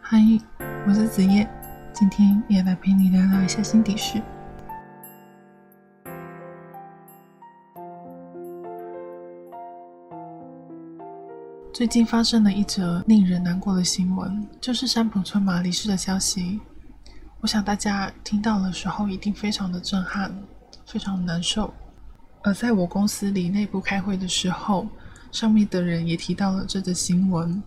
[0.00, 0.18] 嗨，
[0.86, 1.48] 我是子夜，
[1.92, 4.20] 今天也来陪你聊聊一下心底事。
[11.72, 16.60] 最近发生了一则令人难过的新闻，就是山浦村马离世的消息。
[17.40, 20.30] 我想大家听到的时候一定非常的震撼，
[20.84, 21.72] 非常难受。
[22.42, 24.86] 而在我公司里内部开会的时候，
[25.32, 27.62] 上面的人也提到了这则新闻。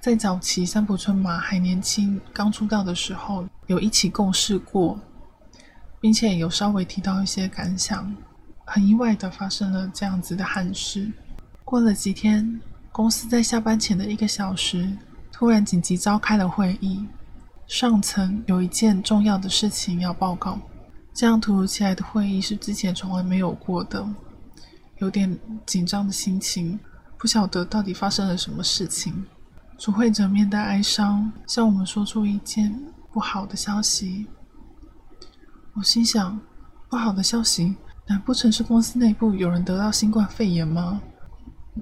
[0.00, 4.98] 在早期三浦春马还年轻、刚出道的时候，有一起共事过，
[6.00, 8.14] 并且有稍微提到一些感想。
[8.64, 11.10] 很意外的发生了这样子的憾事。
[11.64, 14.90] 过了几天，公司在下班前的一个小时，
[15.30, 17.04] 突然紧急召开了会议，
[17.66, 20.58] 上层有一件重要的事情要报告。
[21.12, 24.06] 这样突如其来的会议是之前从来没有过的，
[24.98, 26.78] 有点紧张的心情，
[27.18, 29.24] 不晓得到底发生了什么事情。
[29.82, 32.72] 主会者面带哀伤，向我们说出一件
[33.10, 34.28] 不好的消息。
[35.74, 36.38] 我心想，
[36.88, 37.74] 不好的消息，
[38.06, 41.02] 难不成是公司内部有人得到新冠肺炎吗？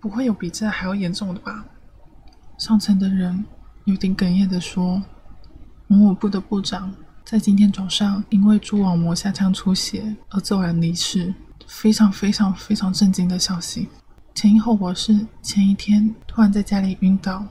[0.00, 1.66] 不会有比这还要严重的吧？
[2.56, 3.44] 上层的人
[3.84, 5.02] 有点哽咽的说
[5.86, 6.94] ：“某某部的部长。”
[7.26, 11.34] 在今天早上，因为蛛网膜下腔出血而骤然离世，
[11.66, 13.90] 非常非常非常震惊的消息。
[14.34, 17.46] 前因后果是，前一天突然在家里晕倒，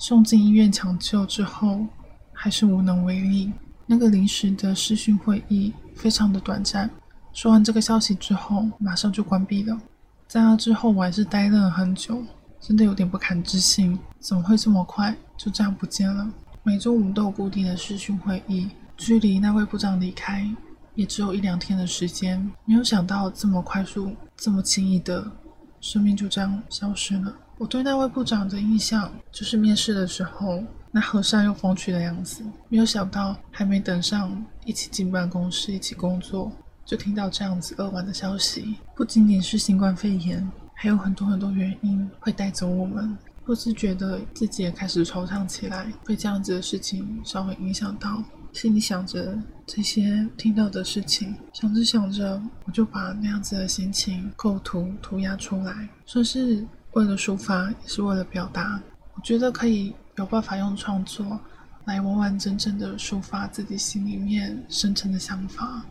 [0.00, 1.86] 送进医院抢救之后，
[2.32, 3.52] 还是无能为力。
[3.84, 6.88] 那个临时的视讯会议非常的短暂，
[7.34, 9.78] 说完这个消息之后，马上就关闭了。
[10.26, 12.24] 在那之后，我还是呆愣了很久，
[12.58, 16.26] 真的有点不敢置信，怎么会这么快就这样不见了？
[16.62, 18.70] 每周五都有固定的视讯会议。
[18.96, 20.48] 距离那位部长离开
[20.94, 25.30] 也只有一两天的时间，没有想到这么快速、这么轻易的，
[25.78, 27.34] 生命就这样消失了。
[27.60, 36.50] 我对那位部长的印象就是面试的时候那和善又风趣的样子，没有想到还没等上一起进办公室、一起工作，
[36.86, 38.76] 就听到这样子扼腕的消息。
[38.96, 43.14] 不仅仅是新冠肺炎，还有很多很多原因会带走我们。
[43.44, 48.22] 或是觉得自己也开始惆怅起来，被这样子的事情稍微影响到。
[48.52, 58.80] 心里想着这些听到的事情，想着想着，我就把那样子的心情构图涂鸦出来，说是为了抒发，也是为了表达。
[59.14, 61.38] 我觉得可以有办法用创作
[61.84, 65.84] 来完完整整的抒发自己心里面深沉的想法，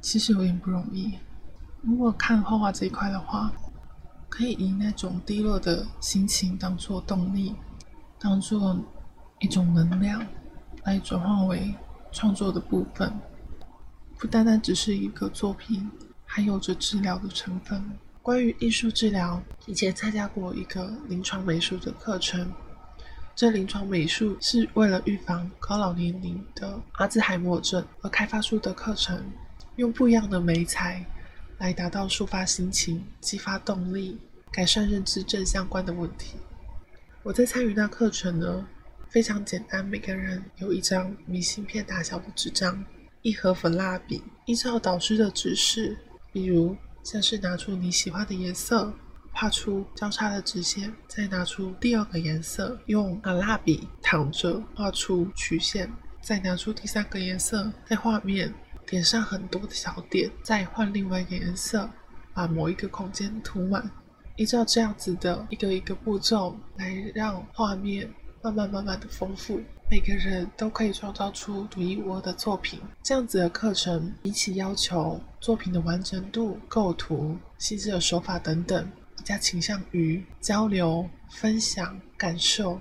[0.00, 1.18] 其实有点不容易。
[1.82, 3.52] 如果看画画这一块的话，
[4.28, 7.54] 可以以那种低落的心情当做动力，
[8.18, 8.78] 当做
[9.40, 10.24] 一种能量，
[10.84, 11.74] 来转化为。
[12.12, 13.12] 创作的部分
[14.18, 15.90] 不单单只是一个作品，
[16.24, 17.84] 还有着治疗的成分。
[18.26, 22.52] 关于艺术治疗，以前参加过一个临床美术的课程。
[23.36, 29.24] 这临床美术是为了预防高老年龄的阿兹海默症而开发出的课程，
[29.76, 31.06] 用不一样的美材
[31.58, 34.18] 来达到抒发心情、激发动力、
[34.50, 36.34] 改善认知症相关的问题。
[37.22, 38.66] 我在参与那课程呢。
[39.08, 42.84] 非常简单，每个人有一张明信片大小的纸张，
[43.22, 45.96] 一盒粉蜡笔，依照导师的指示，
[46.32, 46.76] 比如
[47.06, 48.92] 像是拿出你喜欢的颜色，
[49.30, 55.88] 画出交叉的直线，再拿出第二个颜色，用蜡笔躺着画出曲线，
[56.20, 58.52] 再拿出第三个颜色，在画面
[58.84, 61.88] 点上很多的小点，再换另外一个颜色，
[62.34, 63.88] 把某一个空间涂满，
[64.34, 68.12] 依照这样子的一个一个步骤来让画面。
[68.42, 72.80] 慢慢慢慢的丰富，每个人都可以创造出独一无二的作品。
[73.04, 82.80] 这样子的课程，比起要求作品的完整度、构图、细致的手法等等，比较倾向于交流、分享、感受，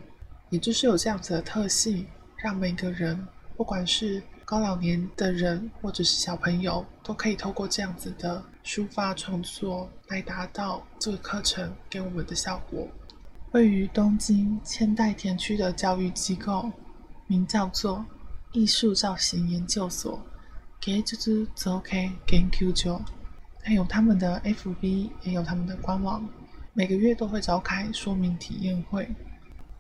[0.50, 2.08] 也就是有这样子的特性，
[2.38, 12.88] 让每个人，不管是高老年的人或者是小朋友，都可以透过这样子的抒发创作来达到这个课程给我们的效果。
[13.52, 16.70] 位于东京千代田区的教育机构，
[17.28, 18.06] 名叫做
[18.52, 20.20] 艺术造型研究所
[20.80, 23.02] g e t z o k Genkyujo），
[23.64, 26.28] 还有他们的 FB，也有他们的官网，
[26.74, 29.10] 每个月都会召开说明体验会。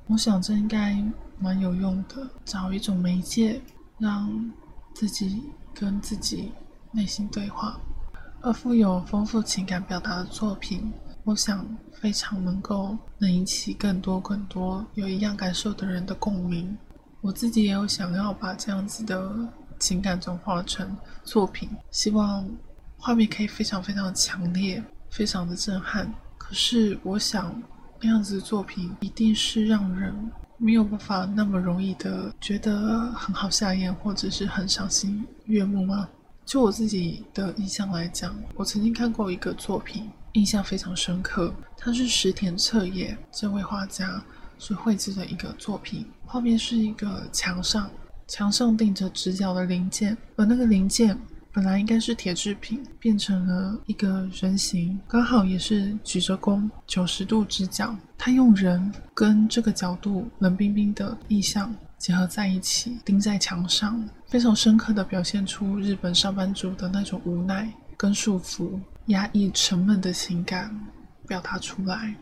[0.07, 1.03] 我想这应该
[1.39, 3.62] 蛮有用的，找一种媒介，
[4.00, 4.51] 让
[4.94, 5.44] 自己
[5.74, 6.51] 跟自己
[6.92, 7.80] 内心对话，
[8.42, 10.92] 而富有丰富情感表达的作品。
[11.24, 16.77] 我想非常能够能引起更多更多有一样感受的人的共鸣。
[17.25, 19.36] 我自己也有想要把这样子的
[19.80, 22.48] 情感转化成作品，希望
[22.98, 26.07] 画面可以非常非常强烈，非常的震撼。
[26.38, 27.60] 可是我想
[28.00, 30.13] 那样子的作品一定是让人
[30.60, 36.07] 没有办法那么容易的觉得很好下咽，或者是很赏心悦目吗？
[36.45, 41.51] 就我自己的印象来讲，我曾经看过一个作品，印象非常深刻。
[41.75, 44.24] 他是石田彻也这位画家
[44.57, 47.90] 所绘制的一个作品，画面是一个墙上，
[48.28, 51.18] 墙上钉着直角的零件，而那个零件。
[51.52, 57.96] 本来应该是铁制品，变成了一个人形，刚好也是举着弓，九十度直角。
[58.18, 70.78] 他用人跟这个角度冷冰冰的意象结合在一起，钉在墙上，非常深刻的表现出日本上班族的那种无奈跟束缚、压抑、沉闷的情感
[71.25, 72.13] 表达出来。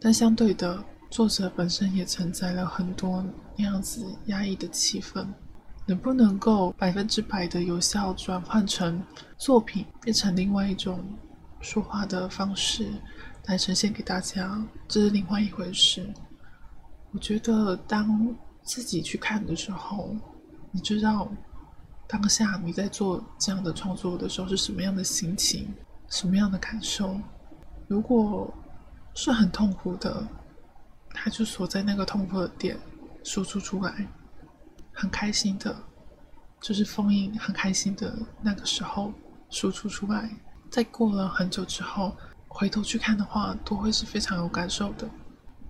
[0.00, 3.24] 但相对的，作者本身也承载了很多
[3.56, 5.26] 那样子压抑的气氛。
[5.86, 9.02] 能不能够百分之百的有效转换成
[9.36, 11.04] 作品，变成另外一种
[11.60, 12.90] 说话的方式
[13.44, 16.10] 来呈现给大家，这是另外一回事。
[17.12, 20.16] 我觉得当自己去看的时候，
[20.72, 21.30] 你知道
[22.08, 25.70] 当下你在做这样的创作的时候是什么样的心情，
[26.08, 27.14] 什么样的感受。
[27.88, 28.50] 如果
[29.12, 30.26] 是很痛苦的，
[31.14, 32.76] 他就锁在那个痛苦的点，
[33.22, 34.06] 输出出来。
[34.92, 35.74] 很开心的，
[36.60, 39.12] 就是封印很开心的那个时候
[39.50, 40.30] 输出出来。
[40.70, 42.16] 在过了很久之后，
[42.46, 45.08] 回头去看的话，都会是非常有感受的。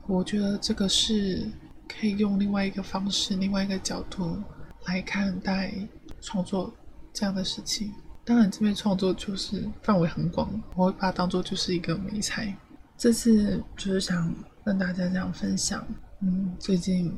[0.07, 1.51] 我觉得这个是
[1.89, 4.43] 可以用另外一个方式、另外一个角度
[4.87, 5.73] 来看待
[6.21, 6.75] 创作
[7.13, 7.93] 这样的事情。
[8.27, 12.55] 当然，这边创作就是范围很广，我会把它当做就是一个美材。
[12.99, 15.87] 这次就是想跟大家这样分享，
[16.21, 17.13] 嗯，最近。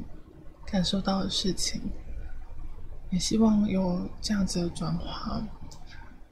[0.69, 1.81] 感受到的事情，
[3.10, 5.40] 也希望有这样子的转化，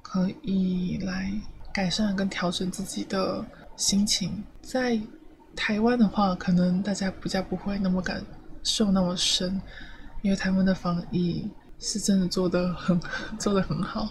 [0.02, 1.32] 可以来
[1.72, 3.46] 改善跟调整自己的
[3.76, 4.43] 心情。
[4.61, 5.00] 在
[5.55, 8.20] 台湾的话，可能大家比较不会那么感
[8.64, 9.62] 受那么深，
[10.22, 13.00] 因为台湾的防疫是真的做的很
[13.38, 14.08] 做的很好。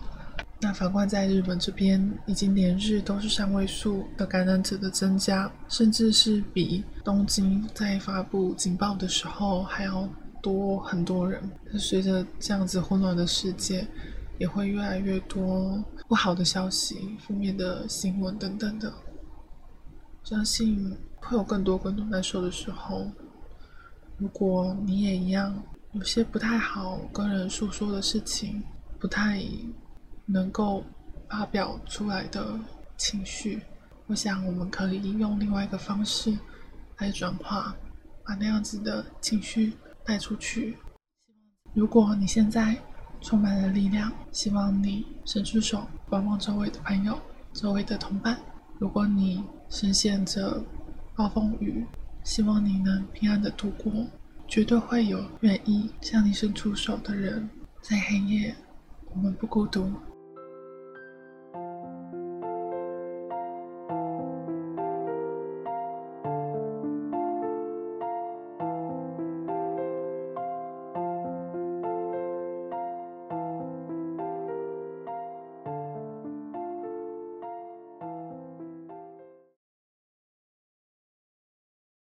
[0.63, 10.07] 那反观在日本这边，已经连日都是三位数的感染者的增加，甚至是比东京在发布警报的时候还要
[10.41, 11.51] 多很多人。
[11.69, 13.85] 那随着这样子混乱的世界，
[14.39, 18.93] 也会越来越多不好的消息、负面的新闻等等的。
[20.23, 23.11] 相信会有更多更多难受的时候。
[24.17, 25.61] 如果你也一样，
[25.91, 28.63] 有些不太好跟人诉说的事情，
[28.97, 29.45] 不太。
[30.25, 30.83] 能够
[31.29, 32.59] 发表出来的
[32.97, 33.61] 情绪，
[34.07, 36.37] 我想我们可以用另外一个方式
[36.97, 37.75] 来转化，
[38.25, 39.73] 把那样子的情绪
[40.05, 40.77] 带出去。
[41.73, 42.77] 如果你现在
[43.19, 47.19] 充满了力量，希望你伸出手帮帮周围的朋友、
[47.53, 48.37] 周围的同伴。
[48.79, 50.63] 如果你深陷着
[51.15, 51.85] 暴风雨，
[52.23, 53.91] 希望你能平安的度过。
[54.45, 57.49] 绝对会有愿意向你伸出手的人，
[57.81, 58.55] 在黑夜，
[59.11, 59.91] 我们不孤独。